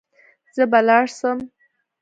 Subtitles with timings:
[0.55, 1.37] زه به لاړ سم.